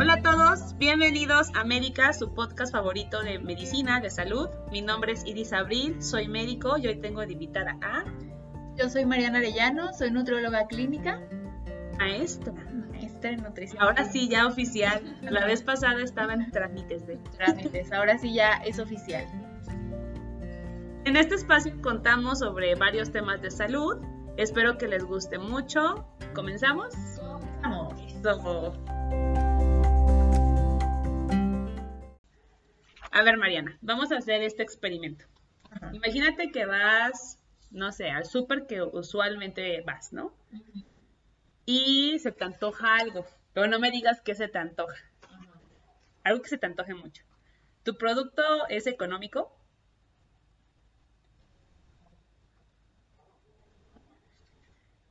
[0.00, 4.48] Hola a todos, bienvenidos a Médica, su podcast favorito de medicina, de salud.
[4.72, 8.04] Mi nombre es Iris Abril, soy médico y hoy tengo de invitada a...
[8.78, 11.20] Yo soy Mariana Arellano, soy nutrióloga clínica.
[11.98, 12.54] Maestra.
[12.90, 13.82] Maestra en nutrición.
[13.82, 15.18] Ahora sí, ya oficial.
[15.20, 17.18] La vez pasada estaba en trámites de...
[17.36, 19.26] Trámites, ahora sí ya es oficial.
[21.04, 23.98] En este espacio contamos sobre varios temas de salud.
[24.38, 26.06] Espero que les guste mucho.
[26.32, 26.94] ¿Comenzamos?
[27.62, 27.92] Vamos.
[33.10, 35.24] A ver, Mariana, vamos a hacer este experimento.
[35.70, 35.90] Ajá.
[35.92, 37.38] Imagínate que vas,
[37.70, 40.32] no sé, al súper que usualmente vas, ¿no?
[41.64, 44.96] Y se te antoja algo, pero no me digas qué se te antoja.
[46.24, 47.22] Algo que se te antoje mucho.
[47.82, 49.52] ¿Tu producto es económico?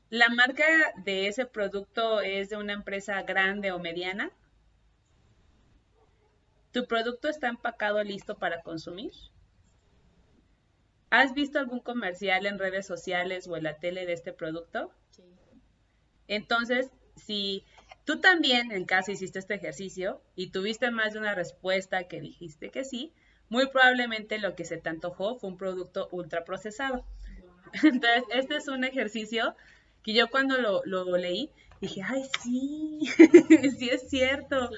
[0.09, 0.65] ¿La marca
[1.03, 4.31] de ese producto es de una empresa grande o mediana?
[6.71, 9.11] ¿Tu producto está empacado listo para consumir?
[11.09, 14.91] ¿Has visto algún comercial en redes sociales o en la tele de este producto?
[15.09, 15.23] Sí.
[16.27, 17.65] Entonces, si
[18.05, 22.69] tú también en casa hiciste este ejercicio y tuviste más de una respuesta que dijiste
[22.69, 23.13] que sí,
[23.49, 27.05] muy probablemente lo que se te antojó fue un producto ultraprocesado.
[27.83, 29.55] Entonces, este es un ejercicio
[30.03, 32.99] que yo cuando lo, lo leí dije, ay, sí,
[33.77, 34.69] sí es cierto.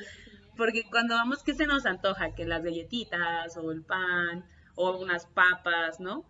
[0.58, 2.34] Porque cuando vamos, ¿qué se nos antoja?
[2.36, 6.24] Que las galletitas o el pan o unas papas, ¿no?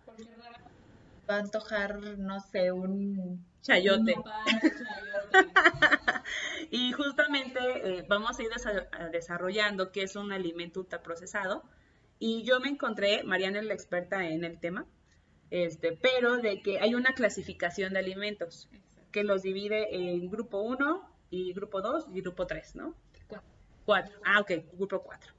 [1.30, 3.46] Va a antojar, no sé, un...
[3.62, 4.16] Chayote.
[4.18, 5.52] un pan, chayote.
[6.72, 7.60] Y justamente
[8.00, 11.64] eh, vamos a ir desa- desarrollando qué es un alimento ultraprocesado.
[12.20, 14.86] Y yo me encontré, Mariana es la experta en el tema,
[15.50, 18.70] este, pero de que hay una clasificación de alimentos
[19.12, 22.96] que los divide en grupo 1 y grupo 2 y grupo 3, ¿no?
[23.92, 24.20] Cuatro.
[24.20, 24.22] 4.
[24.26, 25.34] Ah, ok, grupo 4.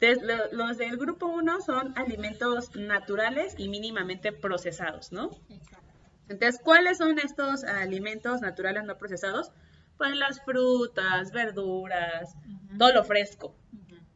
[0.00, 5.30] Entonces, lo- los del grupo 1 son alimentos naturales y mínimamente procesados, ¿no?
[5.48, 5.86] Exacto.
[6.28, 9.52] Entonces, ¿cuáles son estos alimentos naturales no procesados?
[9.96, 12.34] Pues las frutas, verduras,
[12.78, 13.54] todo lo fresco.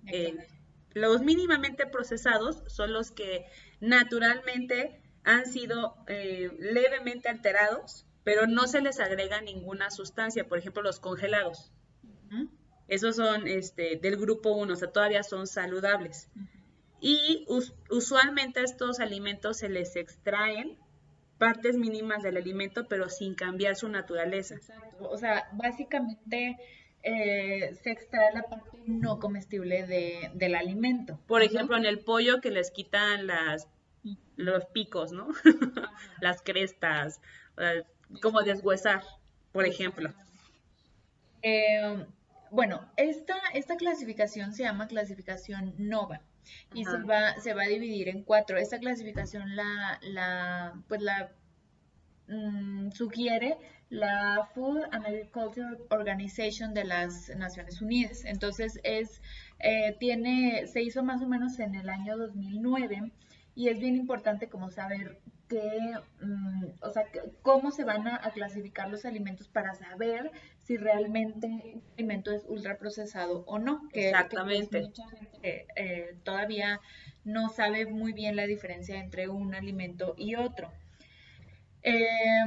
[0.07, 0.37] Eh,
[0.95, 3.47] los mínimamente procesados son los que
[3.81, 10.83] naturalmente han sido eh, levemente alterados, pero no se les agrega ninguna sustancia, por ejemplo,
[10.83, 11.71] los congelados.
[12.89, 16.29] Esos son este, del grupo 1, o sea, todavía son saludables.
[17.01, 20.77] Y us- usualmente a estos alimentos se les extraen
[21.39, 24.57] partes mínimas del alimento, pero sin cambiar su naturaleza.
[24.57, 25.09] Exacto.
[25.09, 26.57] O sea, básicamente
[27.05, 31.21] eh, se extrae la parte no comestible de, del alimento.
[31.29, 33.69] Por ejemplo, en el pollo que les quitan las,
[34.37, 35.29] los picos, ¿no?
[36.21, 37.21] las crestas,
[37.57, 37.85] sea,
[38.21, 39.03] como deshuesar,
[39.53, 40.13] por ejemplo.
[41.43, 42.05] Eh,
[42.51, 46.21] bueno, esta, esta clasificación se llama clasificación NOVA
[46.75, 48.59] y se va, se va a dividir en cuatro.
[48.59, 51.31] Esta clasificación la, la, pues la
[52.29, 53.59] mm, sugiere
[53.91, 58.25] la Food and Agriculture Organization de las Naciones Unidas.
[58.25, 59.23] Entonces es,
[59.59, 63.13] eh, tiene, se hizo más o menos en el año 2009
[63.55, 68.17] y es bien importante como saber qué, mm, o sea, que- cómo se van a,
[68.23, 70.31] a clasificar los alimentos para saber
[70.63, 73.81] si realmente un alimento es ultraprocesado o no.
[73.89, 74.81] Que, que, pues, Exactamente.
[74.83, 76.81] mucha gente eh, todavía
[77.25, 80.71] no sabe muy bien la diferencia entre un alimento y otro.
[81.83, 82.45] Eh,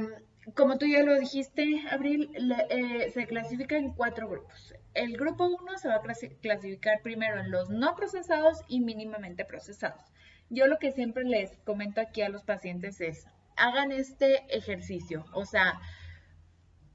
[0.54, 2.30] como tú ya lo dijiste, Abril,
[2.70, 4.74] eh, se clasifica en cuatro grupos.
[4.94, 9.44] El grupo 1 se va a clasi- clasificar primero en los no procesados y mínimamente
[9.44, 10.02] procesados.
[10.52, 13.26] Yo lo que siempre les comento aquí a los pacientes es,
[13.56, 15.80] hagan este ejercicio, o sea,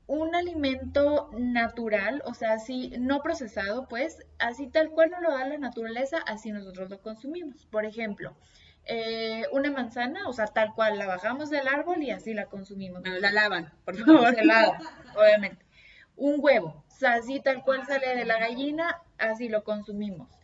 [0.05, 5.45] un alimento natural, o sea, así no procesado, pues, así tal cual nos lo da
[5.47, 7.65] la naturaleza, así nosotros lo consumimos.
[7.65, 8.37] Por ejemplo,
[8.85, 13.01] eh, una manzana, o sea, tal cual la bajamos del árbol y así la consumimos.
[13.05, 14.23] La lavan, por favor.
[14.23, 14.79] Congelada,
[15.15, 15.65] obviamente.
[16.15, 20.36] Un huevo, o sea, así tal cual sale de la gallina, así lo consumimos.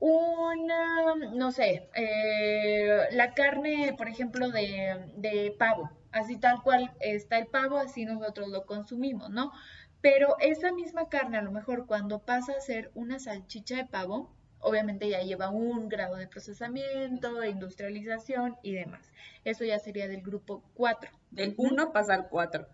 [0.00, 7.38] Una, no sé, eh, la carne, por ejemplo, de, de pavo, así tal cual está
[7.38, 9.52] el pavo, así nosotros lo consumimos, ¿no?
[10.00, 14.30] Pero esa misma carne, a lo mejor cuando pasa a ser una salchicha de pavo,
[14.64, 19.12] obviamente ya lleva un grado de procesamiento, de industrialización y demás.
[19.44, 21.10] Eso ya sería del grupo 4.
[21.30, 22.66] Del 1 pasa al 4.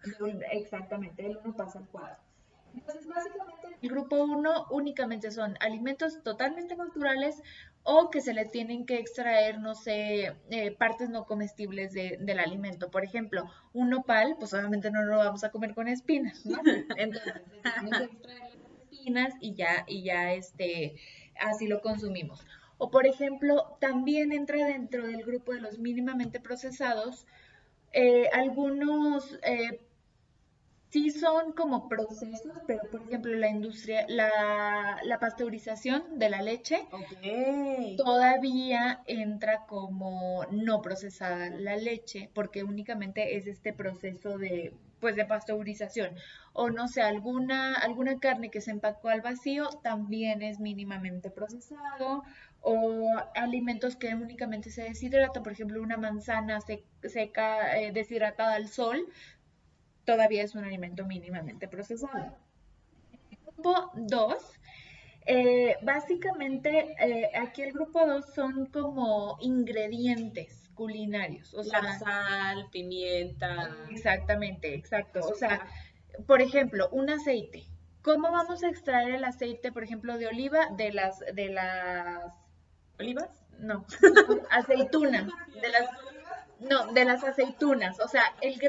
[0.53, 2.17] Exactamente, del 1 pasa al 4.
[2.75, 7.43] Entonces, básicamente, el grupo 1 únicamente son alimentos totalmente naturales
[7.83, 12.39] o que se le tienen que extraer, no sé, eh, partes no comestibles de- del
[12.39, 12.91] alimento.
[12.91, 16.59] Por ejemplo, un nopal, pues obviamente no lo vamos a comer con espinas, ¿no?
[16.99, 17.33] Entonces,
[17.63, 20.95] se tienen que extraer las espinas y ya, y ya este,
[21.41, 22.45] así lo consumimos.
[22.79, 27.27] O por ejemplo, también entra dentro del grupo de los mínimamente procesados
[27.93, 29.81] eh, algunos eh,
[30.91, 36.87] sí son como procesos, pero por ejemplo la industria, la, la pasteurización de la leche
[37.97, 45.25] todavía entra como no procesada la leche, porque únicamente es este proceso de pues de
[45.25, 46.15] pasteurización.
[46.53, 52.23] O no sé, alguna, alguna carne que se empacó al vacío también es mínimamente procesado.
[52.61, 56.59] O alimentos que únicamente se deshidratan, por ejemplo, una manzana
[57.03, 59.07] seca, eh, deshidratada al sol,
[60.11, 62.37] todavía es un alimento mínimamente procesado.
[63.45, 64.35] Grupo 2,
[65.27, 71.55] eh, básicamente eh, aquí el grupo 2 son como ingredientes culinarios.
[71.55, 73.71] O sea, sal, pimienta.
[73.89, 75.21] Exactamente, exacto.
[75.21, 75.65] O sea,
[76.27, 77.67] por ejemplo, un aceite.
[78.03, 82.35] ¿Cómo vamos a extraer el aceite, por ejemplo, de oliva de las de las
[82.99, 83.31] olivas?
[83.61, 83.87] No,
[84.51, 85.29] aceitunas,
[85.61, 85.89] de las
[86.61, 88.61] no, de las aceitunas, o sea, el,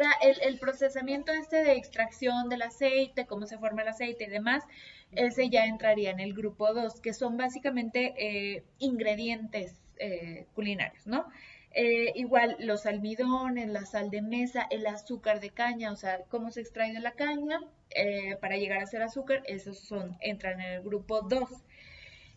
[0.41, 4.63] el, procesamiento este de extracción del aceite, cómo se forma el aceite y demás,
[5.11, 11.25] ese ya entraría en el grupo 2, que son básicamente eh, ingredientes eh, culinarios, ¿no?
[11.73, 16.51] Eh, igual los almidones, la sal de mesa, el azúcar de caña, o sea, cómo
[16.51, 17.59] se extrae de la caña
[18.39, 21.49] para llegar a ser azúcar, esos son, entran en el grupo 2.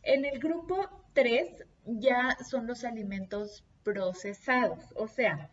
[0.02, 5.50] En el grupo 3 ya son los alimentos procesados, o sea,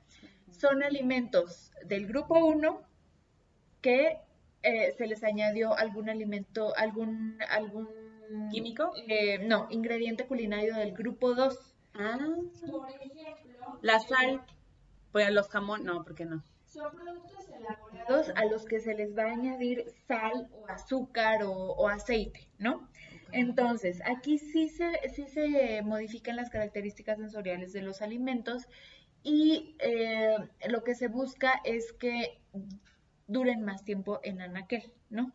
[0.49, 2.81] son alimentos del grupo 1
[3.81, 4.17] que
[4.63, 7.89] eh, se les añadió algún alimento, algún, algún
[8.51, 11.75] químico, eh, no, ingrediente culinario del grupo 2.
[11.93, 12.17] Ah,
[12.69, 14.41] por ejemplo, la sal,
[15.11, 16.43] pues a los jamón, no, ¿por qué no?
[16.65, 21.87] Son productos elaborados a los que se les va a añadir sal o azúcar o
[21.89, 22.87] aceite, ¿no?
[23.31, 28.67] Entonces, aquí sí se, sí se modifican las características sensoriales de los alimentos
[29.23, 30.35] y eh,
[30.67, 32.39] lo que se busca es que
[33.27, 35.31] duren más tiempo en anaquel, ¿no?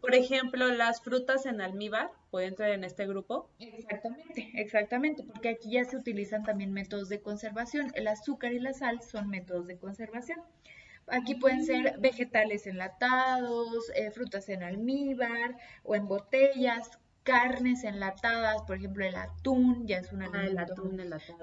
[0.00, 3.50] Por ejemplo, las frutas en almíbar pueden entrar en este grupo.
[3.58, 7.92] Exactamente, exactamente, porque aquí ya se utilizan también métodos de conservación.
[7.94, 10.40] El azúcar y la sal son métodos de conservación.
[11.06, 16.98] Aquí pueden ser vegetales enlatados, eh, frutas en almíbar o en botellas,
[17.30, 20.90] carnes enlatadas, por ejemplo, el atún ya es un ah, alimento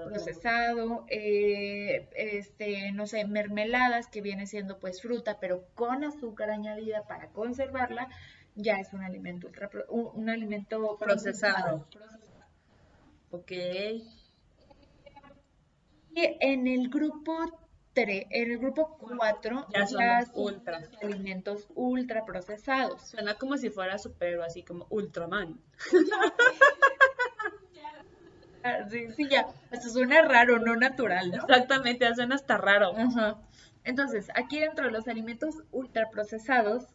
[0.04, 7.06] procesado, eh, este, no sé, mermeladas que viene siendo pues fruta, pero con azúcar añadida
[7.06, 8.08] para conservarla,
[8.54, 9.48] ya es un alimento
[9.88, 11.86] un, alimento procesado.
[13.30, 13.52] Ok.
[16.10, 17.67] Y en el grupo
[18.02, 20.02] en el grupo 4 ya son
[20.34, 20.88] ultra.
[21.02, 23.08] alimentos ultra procesados.
[23.08, 25.60] Suena como si fuera super así como Ultraman.
[28.90, 29.48] sí, sí, ya.
[29.70, 31.42] Esto suena raro, no natural, ¿no?
[31.42, 32.94] Exactamente, ya suena hasta raro.
[33.84, 36.86] Entonces, aquí dentro de los alimentos ultraprocesados,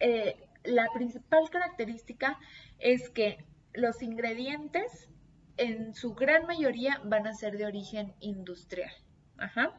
[0.00, 2.38] eh, la principal característica
[2.78, 5.08] es que los ingredientes
[5.56, 8.92] en su gran mayoría van a ser de origen industrial.
[9.36, 9.74] Ajá.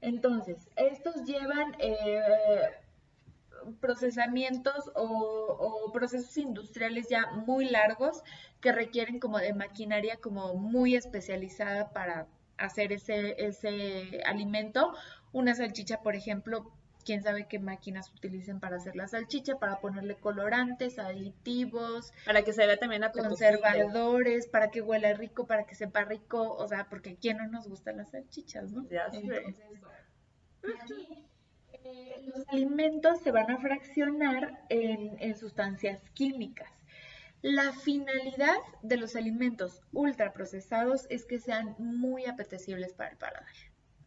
[0.00, 2.20] Entonces, estos llevan eh,
[3.80, 8.22] procesamientos o, procesos industriales ya muy largos
[8.60, 12.26] que requieren como de maquinaria como muy especializada para
[12.56, 14.94] hacer ese, ese alimento.
[15.32, 16.72] Una salchicha, por ejemplo,
[17.04, 22.52] quién sabe qué máquinas utilicen para hacer la salchicha, para ponerle colorantes, aditivos, para que
[22.52, 26.88] se vea también a conservadores, para que huela rico, para que sepa rico, o sea,
[26.88, 28.88] porque quién no nos gustan las salchichas, ¿no?
[28.88, 29.54] Ya Entonces,
[31.84, 36.70] eh, los alimentos se van a fraccionar en, sustancias químicas.
[37.42, 43.46] La finalidad de los alimentos ultraprocesados es que sean muy apetecibles para el paladar.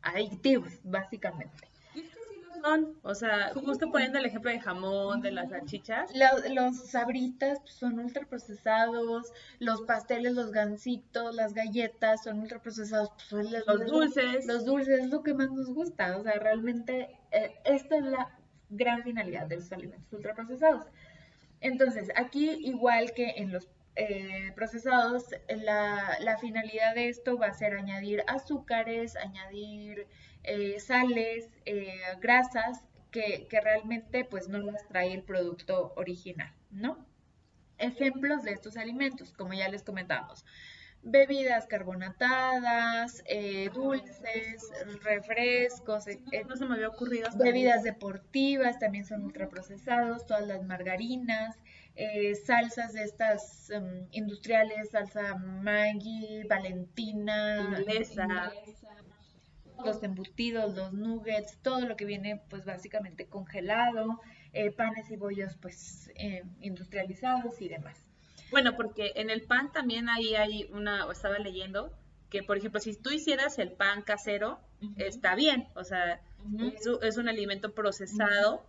[0.04, 1.73] Adictivos, básicamente.
[3.02, 6.12] O sea, justo poniendo el ejemplo de jamón, de las salchichas.
[6.50, 13.12] Los, sabritas pues, son ultraprocesados, los pasteles, los gancitos, las galletas son ultraprocesados.
[13.30, 14.46] Pues, los, dulces.
[14.46, 16.18] Los dulces es lo que más nos gusta.
[16.18, 18.30] O sea, realmente eh, esta es la
[18.70, 20.86] gran finalidad de los alimentos ultraprocesados.
[21.62, 27.54] Entonces, aquí igual que en los eh, procesados, la, la, finalidad de esto va a
[27.54, 30.08] ser añadir azúcares, añadir
[30.44, 32.84] eh, sales, eh, grasas
[33.14, 37.06] que, realmente pues no las trae el producto original, ¿no?
[37.78, 40.46] Ejemplos de estos alimentos, como ya les comentamos,
[41.04, 44.72] bebidas carbonatadas, eh, dulces,
[45.04, 47.30] refrescos, eh, no se me había ocurrido.
[47.38, 51.58] bebidas deportivas también son ultraprocesados, todas las margarinas,
[51.96, 57.78] eh, salsas de estas em, industriales, salsa Maggi, Valentina,
[59.86, 64.22] los embutidos, los nuggets, todo lo que viene pues básicamente congelado,
[64.78, 66.12] panes y bollos pues
[66.62, 67.98] industrializados y demás.
[68.54, 71.92] Bueno, porque en el pan también ahí hay una, estaba leyendo,
[72.30, 74.60] que por ejemplo, si tú hicieras el pan casero,
[74.98, 76.22] está bien, o sea,
[77.02, 78.64] es, un alimento procesado,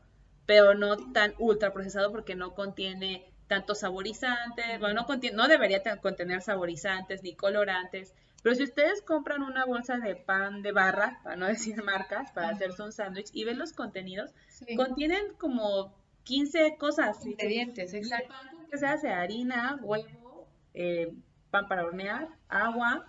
[0.47, 5.83] pero no tan ultra procesado porque no contiene tantos saborizantes, bueno, no, contiene, no debería
[6.01, 8.15] contener saborizantes ni colorantes,
[8.45, 12.51] pero si ustedes compran una bolsa de pan de barra, para no decir marcas, para
[12.51, 14.31] hacerse un sándwich y ven los contenidos,
[14.77, 17.27] contienen como 15 cosas.
[17.27, 18.35] Ingredientes, exacto
[18.77, 21.13] se hace harina, huevo, eh,
[21.51, 23.07] pan para hornear, agua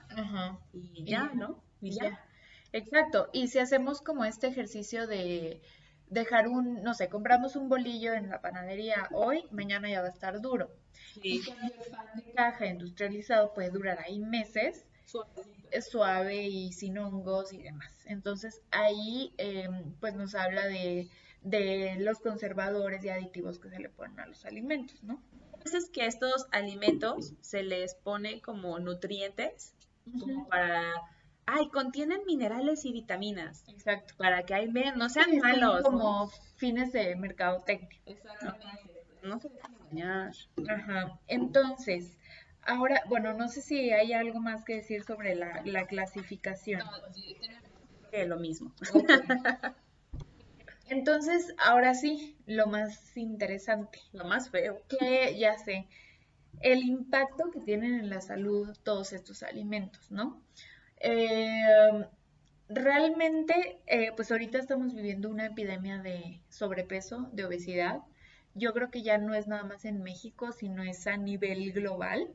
[0.74, 1.64] y ya, ¿no?
[1.82, 2.24] Y ya.
[2.72, 3.30] Exacto.
[3.34, 5.62] Y si hacemos como este ejercicio de
[6.10, 10.12] dejar un, no sé, compramos un bolillo en la panadería hoy, mañana ya va a
[10.12, 10.70] estar duro.
[11.22, 14.86] Y el pan de caja industrializado puede durar ahí meses,
[15.72, 17.94] es suave y sin hongos y demás.
[18.06, 21.10] Entonces ahí em, pues nos habla de,
[21.42, 25.22] de los conservadores y aditivos que se le ponen a los alimentos, ¿no?
[25.66, 29.74] veces que estos alimentos se les pone como nutrientes,
[30.20, 30.94] como para,
[31.48, 33.68] ay, contienen minerales y vitaminas.
[33.68, 34.14] Exacto.
[34.18, 35.82] Para que ahí vean, no sean malos.
[35.82, 38.00] Como fines de mercadotecnia.
[38.06, 39.04] Exactamente.
[39.24, 40.34] No se engañar.
[40.70, 41.20] Ajá.
[41.28, 42.16] Entonces,
[42.66, 46.80] ahora, bueno, no sé si hay algo más que decir sobre la, clasificación.
[46.80, 47.38] No, sí,
[48.26, 48.74] lo mismo.
[50.88, 54.00] Entonces, ahora sí, lo más interesante.
[54.14, 54.82] Lo más feo.
[54.88, 55.88] Que ya sé,
[56.62, 60.42] el impacto que tienen en la salud todos estos alimentos, ¿no?
[60.98, 62.06] Eh,
[62.70, 68.00] realmente, eh, pues ahorita estamos viviendo una epidemia de sobrepeso, de obesidad.
[68.56, 72.30] Yo creo que ya no es nada más en México, sino es a nivel global.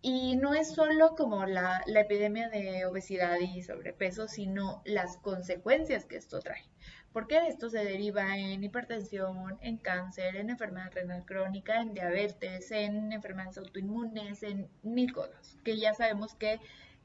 [0.00, 6.16] Y no es solo como la, epidemia de obesidad y sobrepeso, sino las consecuencias que
[6.16, 6.64] esto trae
[7.12, 13.12] porque esto se deriva en hipertensión, en cáncer, en enfermedad renal crónica, en diabetes, en
[13.12, 16.58] enfermedades autoinmunes, en mil cosas, que ya sabemos que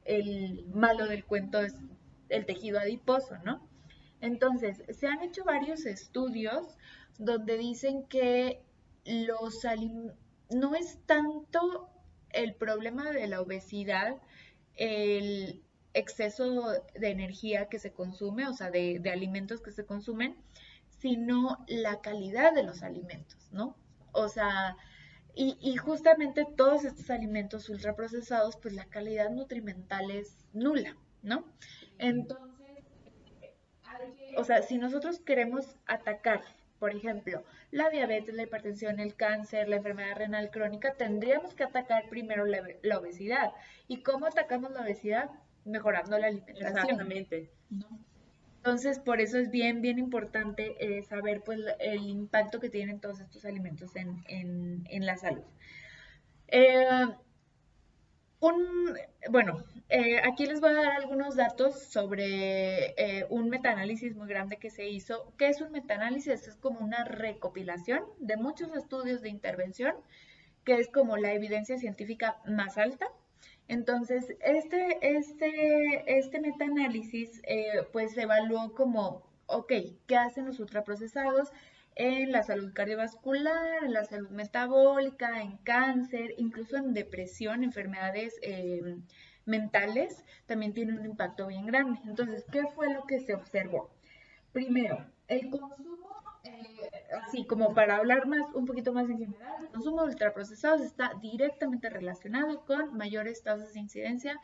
[0.06, 1.74] el malo del cuento es
[2.30, 3.67] el tejido adiposo, ¿no?
[4.20, 6.76] Entonces, se han hecho varios estudios
[7.18, 8.62] donde dicen que
[9.04, 9.66] los
[10.50, 11.88] no es tanto
[12.30, 14.16] el problema de la obesidad,
[14.76, 15.62] el
[15.94, 20.36] exceso de energía que se consume, o sea, de, alimentos que se consumen,
[20.98, 23.76] sino la calidad de los alimentos, ¿no?
[24.12, 24.76] O sea,
[25.34, 31.44] y, justamente todos estos alimentos ultraprocesados, pues la calidad nutrimental es nula, ¿no?
[31.98, 32.47] Entonces,
[34.38, 36.42] o sea, si nosotros queremos atacar,
[36.78, 42.08] por ejemplo, la diabetes, la hipertensión, el cáncer, la enfermedad renal crónica, tendríamos que atacar
[42.08, 43.52] primero la obesidad.
[43.88, 45.30] ¿Y cómo atacamos la obesidad?
[45.68, 46.66] mejorando la alimentación.
[46.66, 47.50] Exactamente.
[48.56, 53.20] Entonces, por eso es bien, bien importante eh, saber pues, el impacto que tienen todos
[53.20, 55.44] estos alimentos en, la salud.
[56.48, 57.06] Eh,
[59.30, 62.94] bueno, eh, aquí les voy a dar algunos datos sobre
[63.30, 65.32] un metaanálisis muy grande que se hizo.
[65.36, 66.46] ¿Qué es un metaanálisis?
[66.48, 69.94] Es como una recopilación de muchos estudios de intervención,
[70.64, 73.08] que es como la evidencia científica más alta
[73.68, 79.72] entonces, este, este, este metaanálisis eh, pues evaluó como, ok,
[80.06, 81.50] ¿qué hacen los ultraprocesados
[81.98, 88.96] en la salud cardiovascular, en la salud metabólica, en cáncer, incluso en depresión, enfermedades eh,
[89.44, 92.00] mentales, también tienen un impacto bien grande.
[92.06, 93.90] Entonces, ¿qué fue lo que se observó?
[94.52, 96.08] Primero, el consumo
[97.26, 101.12] así como para hablar más, un poquito más en general, el consumo de ultraprocesados está
[101.20, 104.38] directamente relacionado con mayores tasas de incidencia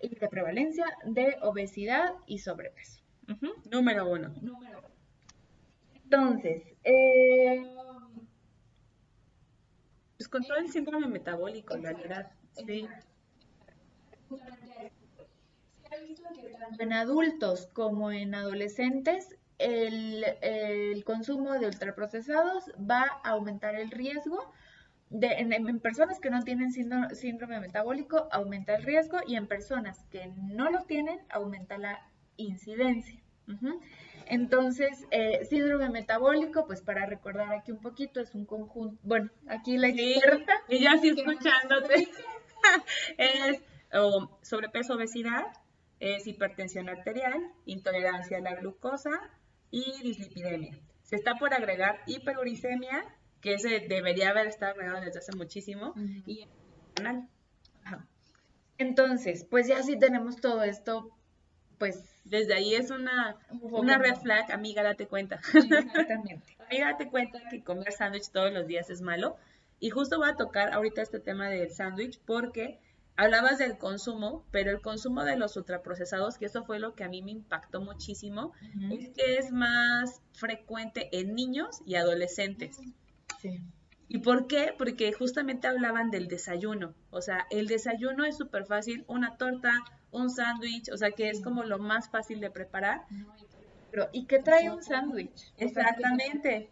[0.00, 3.02] y de prevalencia de obesidad y sobrepeso.
[3.70, 4.32] Número uno.
[5.94, 7.62] Entonces, eh,
[10.16, 12.32] pues con todo el síndrome metabólico, la verdad.
[12.66, 12.88] Sí.
[16.58, 24.52] tanto en adultos como en adolescentes el, consumo de ultraprocesados va a aumentar el riesgo.
[25.10, 30.30] De, en, personas que no tienen síndrome, metabólico aumenta el riesgo y en personas que
[30.36, 33.20] no lo tienen aumenta la incidencia.
[34.30, 39.78] Entonces, eh, síndrome metabólico, pues para recordar aquí un poquito, es un conjunto, bueno, aquí
[39.78, 40.52] la experta.
[40.68, 42.08] y ya sí escuchándote,
[43.18, 43.62] es
[44.42, 45.46] sobrepeso, obesidad,
[46.00, 49.10] es hipertensión arterial, intolerancia a la glucosa
[49.70, 50.78] y dislipidemia.
[51.02, 53.04] Se está por agregar hiperuricemia,
[53.40, 55.94] que ese debería haber estado agregado desde hace muchísimo,
[56.26, 56.46] y
[58.76, 61.17] Entonces, pues ya sí tenemos todo esto,
[61.78, 62.14] pues...
[62.24, 65.36] Desde ahí es una, una red flag, amiga, date cuenta.
[65.54, 66.58] Exactamente.
[66.68, 69.36] amiga, date cuenta que comer sándwich todos los días es malo.
[69.80, 72.80] Y justo voy a tocar ahorita este tema del sándwich porque
[73.16, 77.08] hablabas del consumo, pero el consumo de los ultraprocesados, que eso fue lo que a
[77.08, 78.52] mí me impactó muchísimo,
[78.92, 82.78] es que es más frecuente en niños y adolescentes.
[83.40, 83.60] Sí.
[84.08, 84.74] ¿Y por qué?
[84.76, 86.94] Porque justamente hablaban del desayuno.
[87.10, 89.74] O sea, el desayuno es súper fácil, una torta,
[90.10, 93.04] un sándwich, o sea, que es como lo más fácil de preparar.
[93.90, 95.52] Pero, ¿y qué trae un sándwich?
[95.56, 96.70] Exactamente.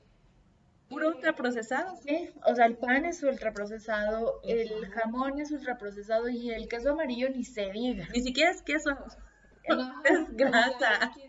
[0.88, 1.96] Puro ultraprocesado.
[1.96, 7.28] Sí, o sea, el pan es ultraprocesado, el jamón es ultraprocesado y el queso amarillo
[7.30, 8.06] ni se diga.
[8.12, 8.90] Ni siquiera es queso,
[9.64, 11.12] es grasa.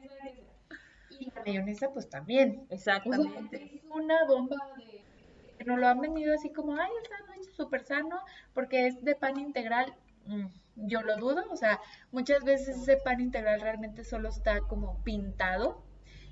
[1.19, 2.67] Y la mayonesa pues también.
[2.69, 3.71] Exactamente.
[3.73, 5.65] es una bomba de...
[5.65, 8.19] Nos lo han vendido así como, ay, el sándwich súper sano
[8.53, 9.95] porque es de pan integral.
[10.27, 10.47] Mm,
[10.87, 11.79] yo lo dudo, o sea,
[12.11, 15.83] muchas veces ese pan integral realmente solo está como pintado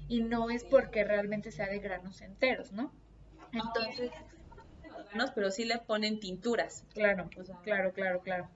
[0.08, 2.94] y no es porque realmente sea de granos enteros, ¿no?
[3.52, 4.12] Entonces,
[5.34, 6.86] pero sí le ponen tinturas.
[6.94, 7.30] Claro,
[7.64, 8.50] claro, claro, claro.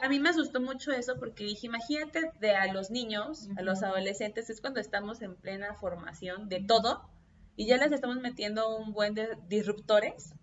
[0.00, 3.82] A mí me asustó mucho eso porque dije, imagínate de a los niños, a los
[3.82, 7.08] adolescentes, es cuando estamos en plena formación de todo
[7.54, 10.34] y ya les estamos metiendo un buen de disruptores.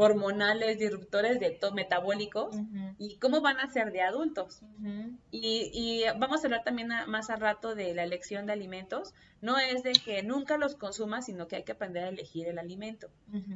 [0.00, 2.56] Hormonales, disruptores de todo, metabólicos,
[2.98, 4.62] y cómo van a ser de adultos.
[5.32, 9.12] y, y, vamos a hablar también más a rato de la elección de alimentos.
[9.40, 12.60] No es de que nunca los consumas, sino que hay que aprender a elegir el
[12.60, 13.10] alimento,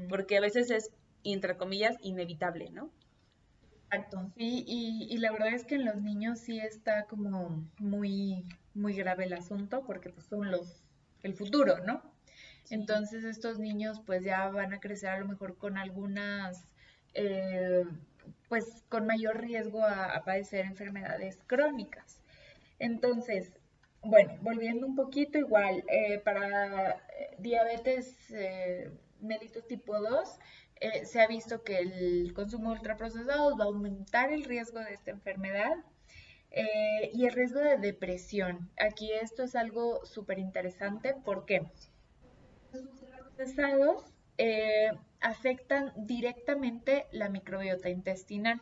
[0.08, 0.90] porque a veces es,
[1.22, 2.90] entre comillas, inevitable, ¿no?
[3.84, 8.44] Exacto, sí, y, y, la verdad es que en los niños sí está como muy,
[8.74, 10.82] muy grave el asunto, porque pues son los,
[11.22, 12.02] el futuro, ¿no?
[12.70, 16.66] Entonces estos niños pues ya van a crecer a lo mejor con algunas,
[17.14, 17.84] eh,
[18.48, 22.20] pues con mayor riesgo a, padecer enfermedades crónicas.
[22.78, 23.52] Entonces,
[24.02, 28.16] bueno, volviendo un poquito igual, eh, para eh, diabetes
[29.20, 30.38] mellitus tipo 2,
[31.04, 35.12] se ha visto que el consumo de ultraprocesados va a aumentar el riesgo de esta
[35.12, 35.76] enfermedad
[37.12, 38.68] y el riesgo de depresión.
[38.80, 41.62] Aquí esto es algo súper interesante porque
[43.42, 44.04] procesados
[44.38, 48.60] eh, afectan directamente la microbiota intestinal.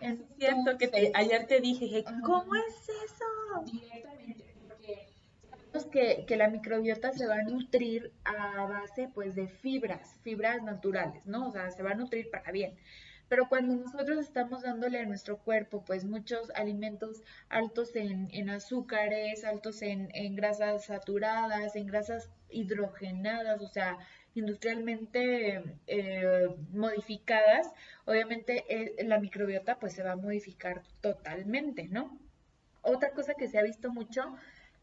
[0.00, 3.64] Es cierto que ayer te dije, ¿cómo es eso?
[3.70, 5.06] Directamente, porque
[5.50, 10.62] sabemos que, que, la microbiota se va a nutrir a base pues de fibras, fibras
[10.62, 11.48] naturales, ¿no?
[11.48, 12.76] O sea, se va a nutrir para bien.
[13.30, 19.82] Pero cuando nosotros estamos dándole a nuestro cuerpo pues muchos alimentos altos en, azúcares, altos
[19.82, 23.98] en, en grasas saturadas, en grasas hidrogenadas, o sea,
[24.34, 27.70] industrialmente eh, modificadas,
[28.04, 32.18] obviamente eh, la microbiota pues se va a modificar totalmente, ¿no?
[32.82, 34.22] Otra cosa que se ha visto mucho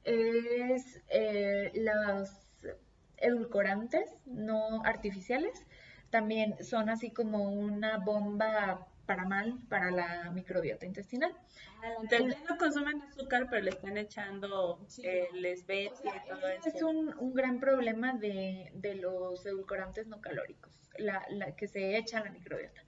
[0.05, 2.29] es eh, los
[3.17, 5.65] edulcorantes no artificiales,
[6.09, 11.33] también son así como una bomba para mal para la microbiota intestinal.
[12.01, 16.67] Entonces no consumen azúcar, pero le están echando el eh, y todo eso.
[16.67, 21.97] Es un, un gran problema de, de, los edulcorantes no calóricos, la, la, que se
[21.97, 22.81] echa a la microbiota.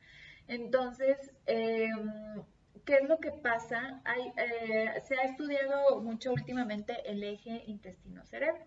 [0.48, 2.44] Entonces, em,
[2.84, 4.02] ¿qué es lo que pasa?
[4.04, 8.66] Hay, eh, se ha estudiado mucho últimamente el eje intestino-cerebro.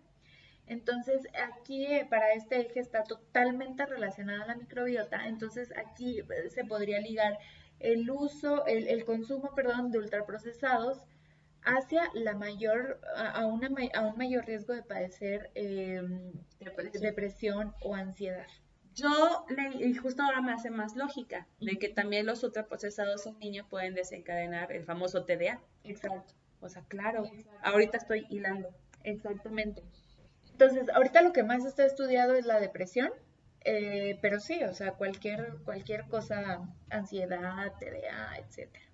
[0.67, 5.27] Entonces, aquí eh, para este eje está totalmente relacionada la microbiota.
[5.27, 7.37] Entonces, aquí eh, se podría ligar
[7.79, 11.03] el uso, el, consumo, perdón, de ultraprocesados
[11.63, 16.31] hacia la mayor, a, una, a un mayor riesgo de padecer em,
[17.01, 17.73] depresión.
[17.81, 18.47] o ansiedad.
[18.95, 23.39] Yo leí, y justo ahora me hace más lógica, de que también los ultraprocesados en
[23.39, 25.59] niños pueden desencadenar el famoso TDA.
[25.83, 26.33] Exacto.
[26.61, 27.23] O sea, claro,
[27.63, 28.69] ahorita estoy hilando.
[29.03, 29.83] Exactamente.
[30.53, 33.11] Entonces, ahorita lo que más está estudiado es la depresión,
[33.65, 38.85] eh, pero sí, o sea, cualquier, cualquier cosa, ansiedad, TDA, etcétera.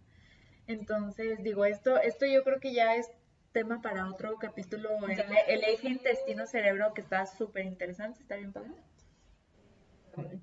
[0.67, 3.09] Entonces, digo, esto, esto yo creo que ya es
[3.51, 4.89] tema para otro capítulo,
[5.47, 8.71] el, eje intestino-cerebro, que está súper interesante, está bien padre.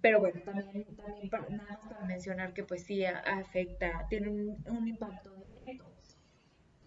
[0.00, 4.64] Pero bueno, también, también para, nada más para mencionar que pues sí afecta, tiene un,
[4.66, 5.35] un impacto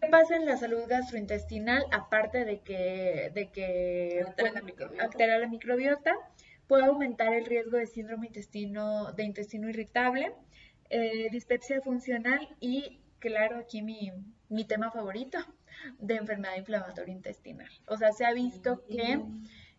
[0.02, 1.86] ¿Qué pasa en la salud gastrointestinal?
[1.92, 4.24] Aparte de que, de que
[5.00, 6.16] altera la, microbiota,
[6.68, 10.32] puede aumentar el riesgo de síndrome intestino, de intestino irritable,
[10.90, 14.12] eh, dispepsia funcional y claro aquí mi,
[14.48, 15.38] mi tema favorito
[16.00, 17.70] de enfermedad inflamatoria intestinal.
[17.86, 19.20] O sea, se ha visto que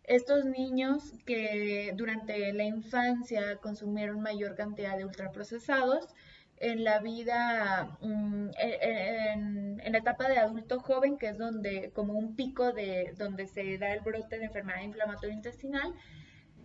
[0.03, 6.13] estos niños que durante la infancia consumieron mayor cantidad de ultraprocesados,
[6.61, 12.35] en la vida, mm, en, la etapa de adulto joven, que es donde, como un
[12.35, 15.93] pico de donde se da el brote de enfermedad inflamatoria intestinal,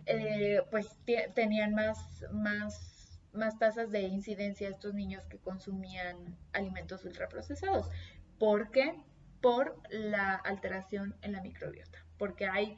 [0.05, 0.87] eh, pues
[1.33, 7.89] tenían más, más, más tasas de incidencia estos niños que consumían alimentos ultraprocesados.
[8.37, 8.93] ¿Por qué?
[9.41, 12.05] Por la alteración en la microbiota.
[12.17, 12.77] Porque hay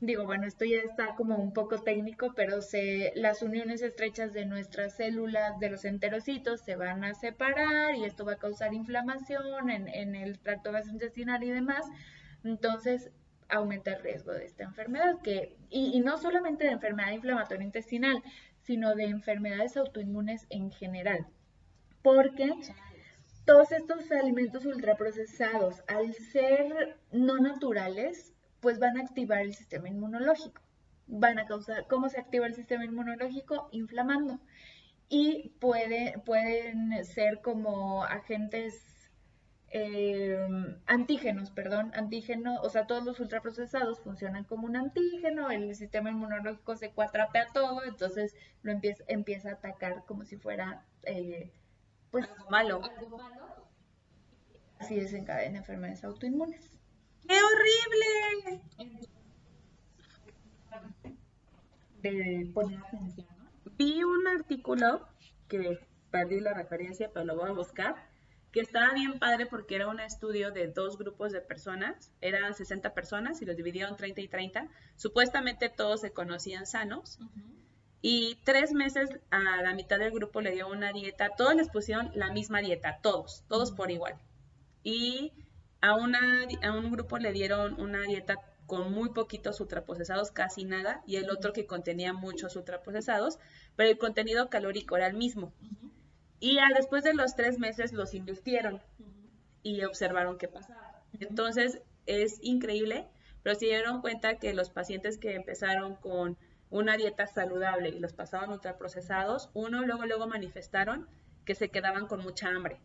[0.00, 4.46] digo, bueno, esto ya está como un poco técnico, pero se, las uniones estrechas de
[4.46, 9.70] nuestras células, de los enterocitos, se van a separar y esto va a causar inflamación
[9.70, 11.84] en, en el tracto gastrointestinal y demás.
[12.44, 13.10] Entonces,
[13.48, 18.22] aumenta el riesgo de esta enfermedad, que, y, y no solamente de enfermedad inflamatoria intestinal,
[18.62, 21.26] sino de enfermedades autoinmunes en general.
[22.02, 22.50] Porque
[23.44, 30.60] todos estos alimentos ultraprocesados, al ser no naturales, pues van a activar el sistema inmunológico.
[31.06, 33.68] Van a causar, ¿cómo se activa el sistema inmunológico?
[33.72, 34.40] Inflamando.
[35.08, 38.90] Y puede, pueden ser como agentes
[39.72, 40.36] eh,
[40.86, 46.76] antígenos, perdón, antígeno, o sea, todos los ultraprocesados funcionan como un antígeno, el sistema inmunológico
[46.76, 51.52] se cuatrapea todo, entonces lo empieza, empieza a atacar como si fuera, eh,
[52.10, 52.80] pues, algo malo.
[52.98, 53.68] Algo malo.
[54.78, 56.72] Así desencadena enfermedades autoinmunes.
[57.30, 58.60] ¡Qué horrible!
[62.02, 63.28] De poner atención,
[63.78, 65.06] Vi un artículo
[65.46, 65.78] que
[66.10, 67.94] perdí la referencia, pero lo voy a buscar,
[68.50, 72.94] que estaba bien padre porque era un estudio de dos grupos de personas, eran 60
[72.94, 74.68] personas y los dividieron 30 y 30.
[74.96, 77.20] Supuestamente todos se conocían sanos.
[78.02, 82.10] Y tres meses a la mitad del grupo le dio una dieta, todos les pusieron
[82.14, 84.16] la misma dieta, todos, todos por igual.
[84.82, 85.32] Y
[85.80, 91.02] a, una, a un grupo le dieron una dieta con muy poquitos ultraprocesados, casi nada,
[91.04, 93.38] y el otro que contenía muchos ultraprocesados,
[93.74, 95.52] pero el contenido calórico era el mismo.
[96.38, 98.80] Y después de los tres meses los invirtieron
[99.62, 101.02] y observaron qué pasaba.
[101.18, 103.08] Entonces es increíble,
[103.42, 106.38] pero se dieron cuenta que los pacientes que empezaron con
[106.70, 111.08] una dieta saludable y los pasaban ultraprocesados, uno luego luego manifestaron
[111.44, 112.80] que se quedaban con mucha hambre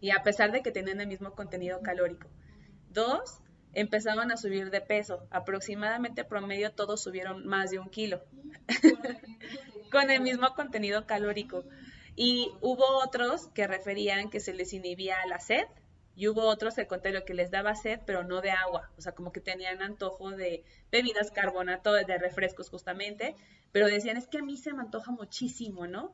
[0.00, 2.28] y a pesar de que tenían el mismo contenido calórico.
[2.90, 3.40] Dos,
[3.72, 5.26] empezaban a subir de peso.
[5.30, 8.22] Aproximadamente promedio todos subieron más de un kilo
[9.92, 11.64] con el mismo contenido calórico.
[12.16, 15.66] Y hubo otros que referían que se les inhibía la sed
[16.18, 18.90] y hubo otros, el contrario, que les daba sed, pero no de agua.
[18.98, 23.36] O sea, como que tenían antojo de bebidas carbonato, de refrescos justamente,
[23.70, 26.12] pero decían, es que a mí se me antoja muchísimo, ¿no?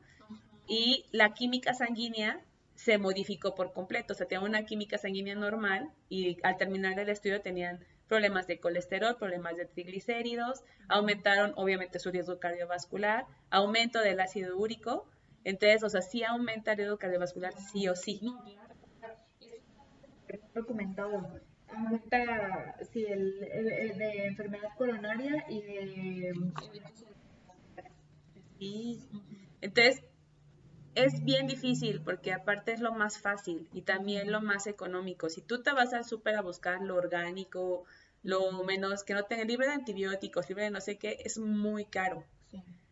[0.66, 2.44] Y la química sanguínea
[2.74, 4.12] se modificó por completo.
[4.12, 8.60] O sea, tenían una química sanguínea normal y al terminar el estudio tenían problemas de
[8.60, 15.06] colesterol, problemas de triglicéridos, aumentaron obviamente su riesgo cardiovascular, aumento del ácido úrico.
[15.44, 18.20] Entonces, o sea, sí aumenta el riesgo cardiovascular, sí o sí.
[18.22, 18.42] No,
[20.54, 21.40] documentado.
[21.68, 26.32] Aumenta, sí, el, de enfermedad coronaria y de...
[28.58, 29.00] Sí.
[29.60, 30.04] Entonces,
[30.94, 35.28] es bien difícil porque aparte es lo más fácil y también lo más económico.
[35.28, 37.84] Si tú te vas al súper a buscar lo orgánico,
[38.22, 41.84] lo menos que no tenga libre de antibióticos, libre de no sé qué, es muy
[41.84, 42.24] caro.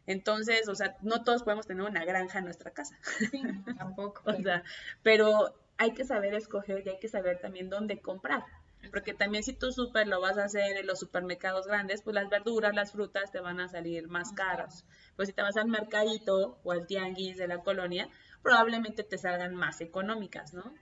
[0.07, 2.99] Entonces, o sea, no todos podemos tener una granja en nuestra casa.
[3.31, 3.43] Sí,
[3.79, 4.23] tampoco.
[4.25, 4.65] o sea,
[5.03, 8.45] pero hay que saber escoger y hay que saber también dónde comprar.
[8.91, 12.29] Porque también si tú súper lo vas a hacer en los supermercados grandes, pues las
[12.29, 14.85] verduras, las frutas te van a salir más caras.
[15.17, 18.09] Pues si te vas al mercadito o al tianguis de la colonia,
[18.43, 20.75] probablemente te salgan más económicas, ¿no?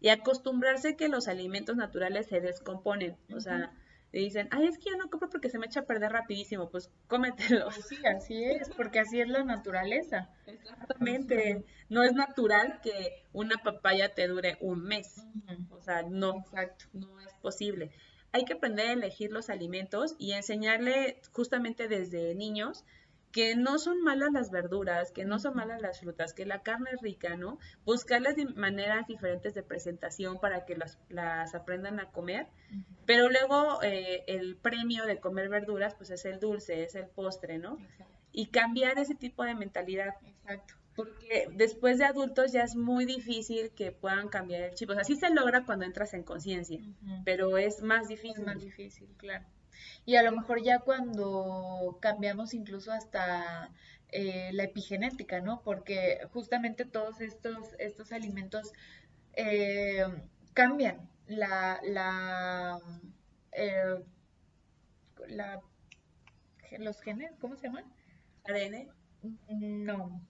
[0.00, 3.16] Y acostumbrarse que los alimentos naturales se descomponen.
[3.34, 3.72] O sea,
[4.20, 6.90] dicen, ay, es que yo no compro porque se me echa a perder rapidísimo, pues
[7.06, 7.66] cómetelo.
[7.66, 10.30] Pues sí, así es, porque así es la naturaleza.
[10.46, 11.64] Exactamente.
[11.88, 15.24] No es natural que una papaya te dure un mes.
[15.70, 16.86] O sea, no, Exacto.
[16.92, 17.90] no es posible.
[18.32, 22.84] Hay que aprender a elegir los alimentos y enseñarle justamente desde niños
[23.32, 26.90] que no son malas las verduras, que no son malas las frutas, que la carne
[26.92, 27.58] es rica, ¿no?
[27.84, 32.46] Buscarlas de maneras diferentes de presentación para que las, las aprendan a comer,
[33.06, 37.58] pero luego eh, el premio de comer verduras, pues es el dulce, es el postre,
[37.58, 37.78] ¿no?
[38.32, 40.14] Y cambiar ese tipo de mentalidad.
[40.26, 40.74] Exacto.
[40.94, 44.90] Porque después de adultos ya es muy difícil que puedan cambiar el chip.
[44.90, 46.80] O sea, sí se logra cuando entras en conciencia,
[47.24, 48.42] pero es más difícil.
[48.42, 49.46] Es más difícil, claro.
[50.04, 53.70] Y a lo mejor ya cuando cambiamos incluso hasta
[54.08, 55.62] eh, la epigenética, ¿no?
[55.62, 58.72] Porque justamente todos estos, estos alimentos
[59.34, 60.04] eh,
[60.52, 62.78] cambian la, la,
[63.52, 64.04] eh,
[65.28, 65.60] la,
[66.78, 67.84] los genes, ¿cómo se llaman?
[68.44, 68.90] ADN.
[69.48, 70.20] No.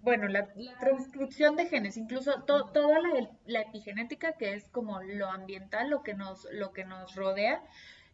[0.00, 5.88] Bueno, la, transcripción de genes, incluso toda la, la, epigenética, que es como lo ambiental,
[5.88, 7.62] lo que nos, lo que nos rodea,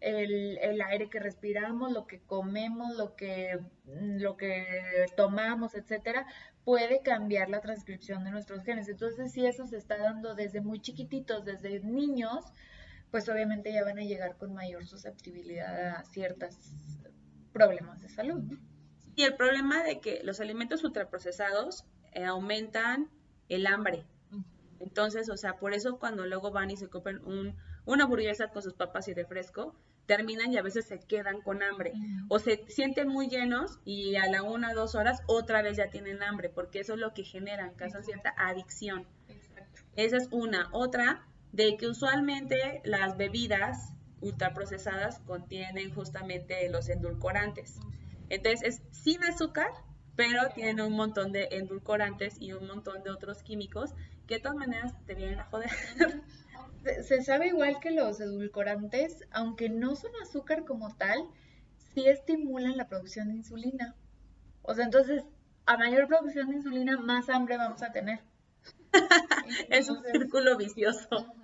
[0.01, 6.27] el, el, aire que respiramos, lo que comemos, lo que, lo que tomamos, etcétera,
[6.65, 8.89] puede cambiar la transcripción de nuestros genes.
[8.89, 12.45] Entonces, si eso se está dando desde muy chiquititos, desde niños,
[13.11, 16.57] pues obviamente ya van a llegar con mayor susceptibilidad a ciertos
[17.53, 18.43] problemas de salud.
[19.17, 23.11] Y el problema de que los alimentos ultraprocesados eh, aumentan
[23.49, 24.05] el hambre.
[24.79, 28.63] Entonces, o sea, por eso cuando luego van y se compran un, una hamburguesa con
[28.63, 29.75] sus papas y refresco,
[30.11, 31.93] terminan y a veces se quedan con hambre.
[32.29, 35.89] O se sienten muy llenos y a la una o dos horas otra vez ya
[35.89, 39.07] tienen hambre, porque eso es lo que generan, causan cierta adicción.
[39.95, 40.69] Esa es una.
[40.73, 47.77] Otra, de que usualmente las bebidas ultraprocesadas contienen justamente los endulcorantes.
[48.31, 49.71] Entonces es sin azúcar,
[50.17, 53.95] pero tienen un montón de endulcorantes y un montón de otros químicos
[54.27, 55.71] que de todas maneras te vienen a joder.
[57.03, 61.19] se sabe igual que los edulcorantes, aunque no son azúcar como tal,
[61.95, 63.95] sí estimulan la producción de insulina.
[64.63, 65.25] O sea, entonces,
[65.67, 68.21] a mayor producción de insulina, más hambre vamos a tener.
[69.71, 71.35] es un círculo vicioso.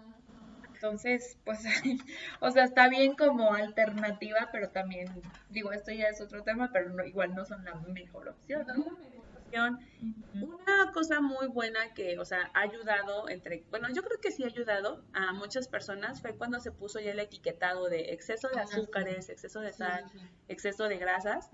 [0.74, 1.60] Entonces, pues,
[2.40, 5.08] o sea, está bien como alternativa, pero también,
[5.48, 8.96] digo, esto ya es otro tema, pero igual no son la mejor opción, ¿no?
[9.52, 14.44] Una cosa muy buena que, o sea, ha ayudado entre, bueno, yo creo que sí
[14.44, 18.60] ha ayudado a muchas personas fue cuando se puso ya el etiquetado de exceso de
[18.60, 20.04] azúcares, exceso de sal,
[20.48, 21.50] exceso de grasas.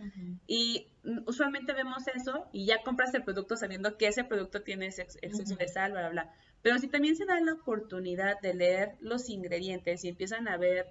[0.46, 0.88] Y
[1.26, 5.68] usualmente vemos eso y ya compras el producto sabiendo que ese producto tiene exceso de
[5.68, 6.34] sal, bla, bla, bla.
[6.62, 10.86] Pero si también se da la oportunidad de leer los ingredientes y empiezan a ver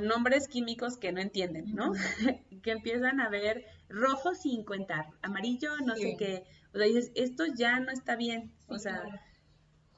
[0.00, 1.92] nombres químicos que no entienden, ¿no?
[2.62, 6.44] que empiezan a ver rojo sin contar, amarillo, no sé qué.
[6.72, 8.52] O sea, dices, esto ya no está bien.
[8.68, 9.02] o sea.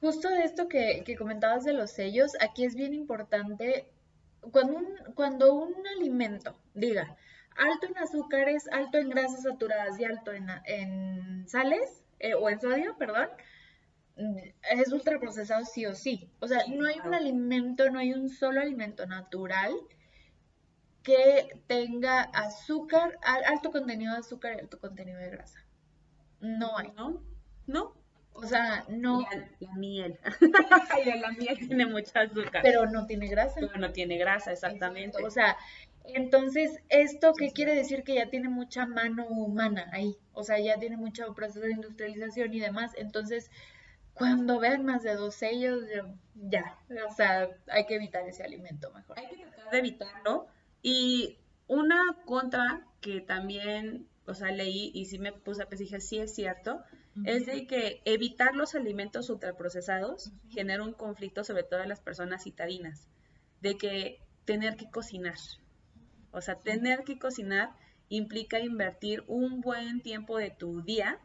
[0.01, 3.89] Justo de esto que, que, comentabas de los sellos, aquí es bien importante,
[4.51, 7.17] cuando un, cuando un alimento diga
[7.55, 12.59] alto en azúcares, alto en grasas saturadas y alto en, en sales, eh, o en
[12.59, 13.29] sodio, perdón,
[14.15, 16.29] es ultraprocesado sí o sí.
[16.39, 19.73] O sea, no hay un alimento, no hay un solo alimento natural
[21.03, 25.65] que tenga azúcar, alto contenido de azúcar y alto contenido de grasa.
[26.39, 26.91] No hay.
[26.95, 27.21] ¿No?
[27.67, 27.93] ¿No?
[28.33, 29.21] O sea, no.
[29.59, 30.19] La, miel.
[31.21, 32.61] la miel tiene mucha azúcar.
[32.63, 33.55] Pero no tiene grasa.
[33.59, 35.23] Pero no tiene grasa, exactamente.
[35.23, 35.57] O sea,
[36.03, 38.03] entonces, ¿esto qué quiere decir?
[38.03, 40.17] Que ya tiene mucha mano humana ahí.
[40.33, 42.91] O sea, ya tiene mucho proceso de industrialización y demás.
[42.97, 43.49] Entonces,
[44.15, 45.83] cuando vean más de dos sellos,
[46.35, 49.19] ya, o sea, hay que evitar ese alimento mejor.
[49.19, 50.47] Hay que tratar de evitarlo.
[50.81, 55.99] Y una contra que también, o sea, leí y sí me puse a pensar, dije,
[55.99, 56.81] sí es cierto,
[57.25, 62.43] es de que evitar los alimentos ultraprocesados genera un conflicto sobre todo en las personas
[62.43, 63.07] citadinas,
[63.61, 65.37] de que tener que cocinar,
[66.31, 67.71] o sea, tener que cocinar
[68.09, 71.19] implica invertir un buen tiempo de tu día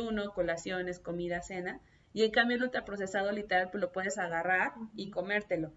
[0.00, 1.80] uno, colaciones, comida, cena.
[2.12, 5.72] Y en cambio el ultraprocesado literal pues lo puedes agarrar y comértelo.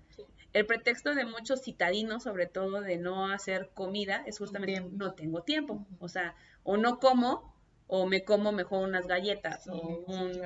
[0.53, 5.43] El pretexto de muchos citadinos, sobre todo de no hacer comida, es justamente no tengo
[5.43, 5.85] tiempo.
[5.99, 7.53] O sea, o no como,
[7.87, 10.41] o me como mejor unas galletas, o un,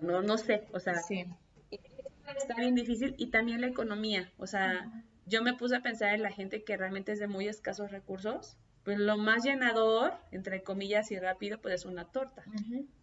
[0.00, 3.14] no, no sé, o sea, está bien difícil.
[3.18, 4.90] Y también la economía, o sea,
[5.26, 8.56] yo me puse a pensar en la gente que realmente es de muy escasos recursos,
[8.86, 12.44] pues lo más llenador, entre comillas y rápido, pues es una torta.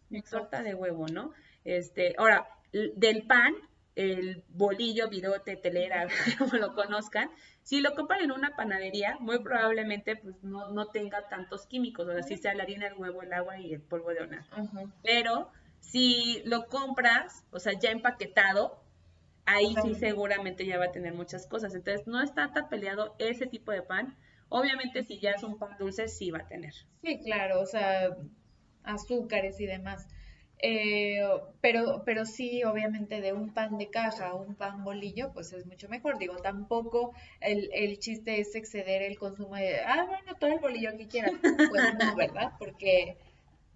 [0.09, 1.33] Una torta de huevo, ¿no?
[1.65, 3.53] Este, ahora, del pan,
[3.97, 6.07] el bolillo, virote, telera,
[6.39, 7.29] como lo conozcan,
[7.63, 12.13] si lo compran en una panadería, muy probablemente pues no, no tenga tantos químicos, o
[12.13, 14.45] sea, si sea la harina, el huevo, el agua y el polvo de hornear.
[15.03, 18.81] Pero si lo compras, o sea, ya empaquetado,
[19.45, 21.75] ahí sí seguramente ya va a tener muchas cosas.
[21.75, 24.15] Entonces, no está tan peleado ese tipo de pan
[24.53, 26.75] Obviamente si ya es un pan dulce, sí va a tener.
[27.01, 28.15] Sí, claro, o sea,
[28.83, 30.07] azúcares y demás.
[30.59, 31.27] Eh,
[31.59, 35.65] pero, pero sí, obviamente de un pan de caja a un pan bolillo, pues es
[35.65, 36.19] mucho mejor.
[36.19, 40.95] Digo, tampoco el, el chiste es exceder el consumo de, ah, bueno, todo el bolillo
[40.97, 41.33] que quieras.
[41.41, 42.51] Pues no, ¿verdad?
[42.59, 43.17] Porque...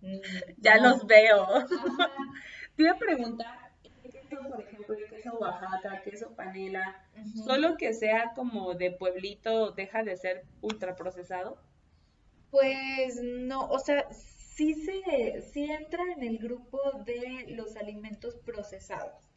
[0.02, 0.20] Mm,
[0.60, 1.48] ya los veo.
[2.76, 6.96] Te iba a preguntar, por ejemplo, queso Oaxaca, queso panela,
[7.46, 11.58] solo que sea como de pueblito, deja de ser ultraprocesado.
[12.52, 19.28] Pues no, o sea, sí se, sí entra en el grupo de los alimentos procesados.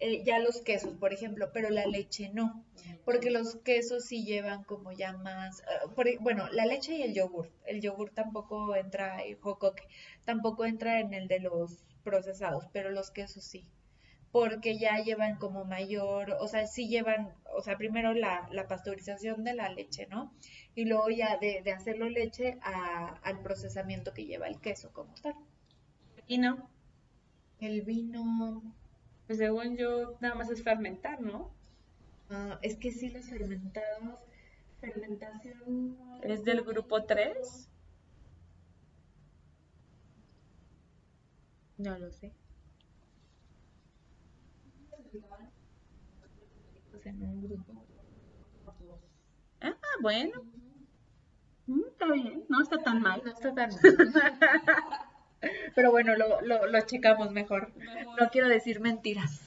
[0.00, 2.64] Eh, ya los quesos, por ejemplo, pero la leche no,
[3.04, 5.64] porque los quesos sí llevan como ya más, eh,
[6.04, 9.82] e, bueno, la leche y el yogur, el yogur tampoco entra, el jocoque,
[10.24, 13.66] tampoco entra en el de los procesados, pero los quesos sí,
[14.32, 19.44] porque ya llevan como mayor, o sea, sí llevan, o sea, primero la, la pasteurización
[19.44, 20.32] de la leche, ¿no?
[20.74, 25.34] Y luego ya de, de hacerlo leche al procesamiento que lleva el queso como tal.
[26.26, 26.68] ¿Y no?
[27.60, 28.62] El vino,
[29.26, 31.50] pues según yo, nada más es fermentar, ¿no?
[32.30, 34.20] Ah, es que sí, los fermentados,
[34.80, 35.96] fermentación...
[36.22, 37.68] ¿Es del grupo 3?
[41.78, 42.32] No lo sé.
[47.04, 47.86] En un grupo.
[49.60, 50.42] Ah, bueno.
[51.66, 53.22] Mm, está bien, no está tan mal.
[53.24, 53.70] No está tan
[54.14, 54.32] mal.
[55.74, 57.72] Pero bueno, lo, lo, lo checamos mejor.
[58.20, 59.42] No quiero decir mentiras.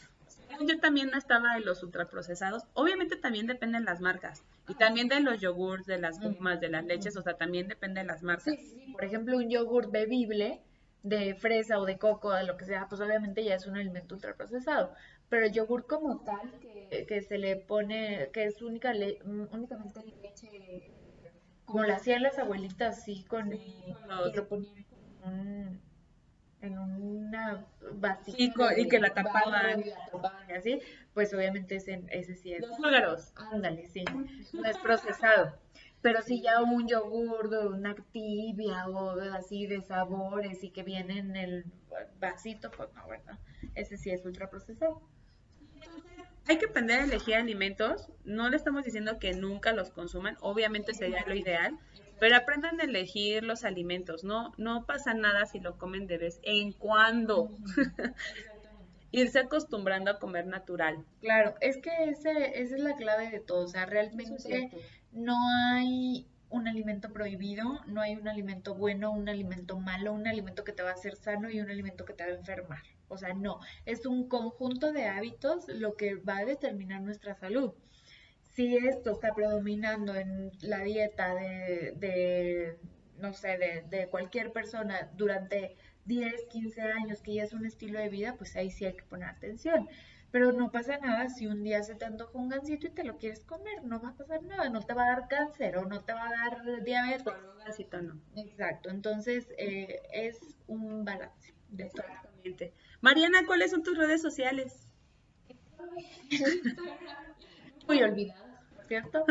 [0.67, 2.63] Yo también no estaba de los ultraprocesados.
[2.73, 4.43] Obviamente también dependen las marcas.
[4.67, 7.17] Y también de los yogurts, de las gomas, de las leches.
[7.17, 8.55] O sea, también depende de las marcas.
[8.91, 10.61] Por ejemplo, un yogur bebible
[11.03, 14.13] de fresa o de coco, de lo que sea, pues obviamente ya es un alimento
[14.15, 14.93] ultraprocesado.
[15.31, 16.59] Pero el yogur como tal,
[17.07, 18.91] que, se le pone, que es única
[19.23, 20.91] únicamente leche,
[21.63, 23.95] como lo hacían las abuelitas, así, con, y
[24.35, 24.85] lo ponían
[26.61, 29.81] en una vasija y, que la tapaban,
[30.49, 30.81] y así,
[31.13, 32.67] pues obviamente ese, ese sí es.
[32.67, 32.77] Los
[33.37, 34.03] Ándale, sí.
[34.51, 35.57] No es procesado.
[36.01, 41.19] Pero si ya un yogur de una tibia o así de sabores y que viene
[41.19, 41.65] en el
[42.19, 43.39] vasito, pues no, ¿verdad?
[43.75, 45.01] Ese sí es ultraprocesado.
[46.47, 48.07] Hay que aprender a elegir alimentos.
[48.23, 50.37] No le estamos diciendo que nunca los consuman.
[50.41, 51.77] Obviamente sería lo ideal
[52.21, 56.39] pero aprendan a elegir los alimentos, no, no pasa nada si lo comen de vez
[56.43, 57.49] en cuando.
[59.11, 61.03] Irse acostumbrando a comer natural.
[61.19, 63.65] Claro, es que ese, esa es la clave de todo.
[63.65, 64.69] O sea, realmente
[65.11, 65.35] no
[65.73, 70.73] hay un alimento prohibido, no hay un alimento bueno, un alimento malo, un alimento que
[70.73, 72.83] te va a hacer sano y un alimento que te va a enfermar.
[73.11, 77.73] O sea, no, es un conjunto de hábitos lo que va a determinar nuestra salud
[78.53, 82.77] si esto está predominando en la dieta de,
[83.17, 83.57] no sé,
[83.89, 88.55] de, cualquier persona durante 10, 15 años, que ya es un estilo de vida, pues
[88.55, 89.87] ahí sí hay que poner atención.
[90.31, 93.17] Pero no pasa nada si un día se te antoja un gansito y te lo
[93.17, 96.03] quieres comer, no va a pasar nada, no te va a dar cáncer o no
[96.03, 97.27] te va a dar diabetes.
[97.27, 98.21] un gansito no.
[98.35, 101.53] Exacto, entonces eh, es un balance.
[101.69, 102.73] De Exactamente.
[103.01, 104.87] Mariana, ¿cuáles son tus redes sociales?
[107.87, 109.25] muy olvidada, ¿cierto?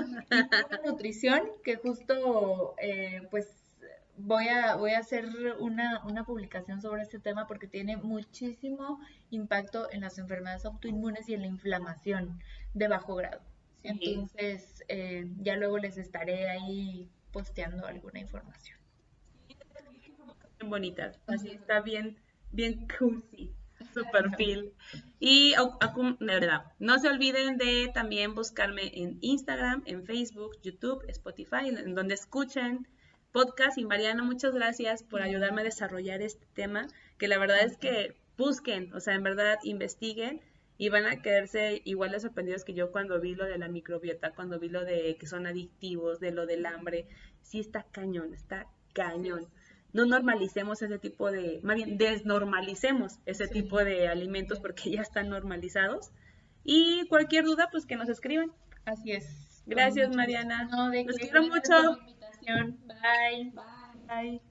[0.85, 3.47] Nutrición, que justo, eh, pues,
[4.17, 5.27] voy a, voy a hacer
[5.61, 11.35] una, una, publicación sobre este tema porque tiene muchísimo impacto en las enfermedades autoinmunes y
[11.35, 12.41] en la inflamación
[12.75, 13.41] de bajo grado.
[13.85, 18.79] Entonces, eh, ya luego les estaré ahí posteando alguna información.
[20.63, 22.19] Bonita, así está bien,
[22.53, 23.55] bien cozy
[23.93, 24.73] su perfil.
[25.19, 31.69] Y de verdad, no se olviden de también buscarme en Instagram, en Facebook, YouTube, Spotify,
[31.69, 32.87] en donde escuchen
[33.33, 33.79] podcast.
[33.79, 38.17] Y Mariana, muchas gracias por ayudarme a desarrollar este tema, que la verdad es que
[38.37, 40.41] busquen, o sea, en verdad investiguen
[40.79, 44.33] y van a quedarse igual de sorprendidos que yo cuando vi lo de la microbiota,
[44.33, 47.07] cuando vi lo de que son adictivos, de lo del hambre.
[47.43, 49.47] Sí está cañón, está cañón
[49.93, 55.29] no normalicemos ese tipo de, más bien desnormalicemos ese tipo de alimentos porque ya están
[55.29, 56.11] normalizados.
[56.65, 58.53] Y cualquier duda, pues que nos escriban.
[58.85, 59.63] Así es.
[59.67, 60.65] Gracias, Mariana.
[60.65, 61.99] No, de quiero mucho.
[62.43, 63.53] Bye.
[64.07, 64.43] Bye.